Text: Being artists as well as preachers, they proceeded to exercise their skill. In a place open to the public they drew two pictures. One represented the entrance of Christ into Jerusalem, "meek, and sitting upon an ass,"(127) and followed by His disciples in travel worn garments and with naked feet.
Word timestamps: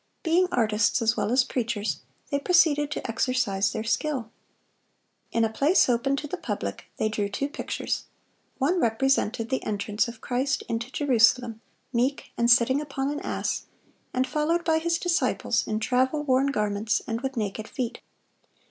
Being 0.23 0.47
artists 0.51 0.99
as 1.03 1.15
well 1.15 1.31
as 1.31 1.43
preachers, 1.43 1.99
they 2.31 2.39
proceeded 2.39 2.89
to 2.89 3.07
exercise 3.07 3.71
their 3.71 3.83
skill. 3.83 4.31
In 5.31 5.45
a 5.45 5.49
place 5.51 5.87
open 5.87 6.15
to 6.15 6.27
the 6.27 6.37
public 6.37 6.85
they 6.97 7.07
drew 7.07 7.29
two 7.29 7.47
pictures. 7.47 8.05
One 8.57 8.79
represented 8.79 9.51
the 9.51 9.63
entrance 9.63 10.07
of 10.07 10.19
Christ 10.19 10.63
into 10.67 10.89
Jerusalem, 10.91 11.61
"meek, 11.93 12.31
and 12.35 12.49
sitting 12.49 12.81
upon 12.81 13.11
an 13.11 13.19
ass,"(127) 13.19 13.65
and 14.15 14.25
followed 14.25 14.65
by 14.65 14.79
His 14.79 14.97
disciples 14.97 15.67
in 15.67 15.79
travel 15.79 16.23
worn 16.23 16.47
garments 16.47 17.03
and 17.05 17.21
with 17.21 17.37
naked 17.37 17.67
feet. 17.67 17.99